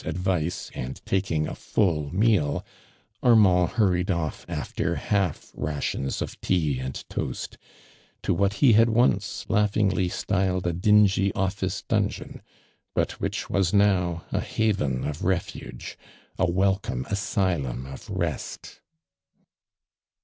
idvice 0.03 0.71
and 0.73 0.99
taking 1.05 1.47
a 1.47 1.53
full 1.53 2.09
meal, 2.11 2.65
Armand 3.21 3.69
hurried 3.73 4.07
ofl', 4.07 4.45
after 4.47 4.95
ncM 4.95 5.51
rations 5.53 6.23
of 6.23 6.41
tea 6.41 6.79
and 6.79 7.07
toast, 7.07 7.55
to 8.23 8.33
what 8.33 8.53
he 8.53 8.73
had 8.73 8.89
once 8.89 9.45
laughingly 9.47 10.09
styled 10.09 10.65
a 10.65 10.73
dingy 10.73 11.31
office 11.35 11.83
dungeon, 11.83 12.41
but 12.95 13.11
which 13.21 13.47
was 13.47 13.75
now 13.75 14.25
a 14.31 14.39
Jiavon 14.39 15.07
of 15.07 15.23
i 15.23 15.29
efuge— 15.35 15.95
a 16.39 16.49
welcome 16.49 17.05
asylum 17.11 17.85
of 17.85 18.09
rest. 18.09 18.81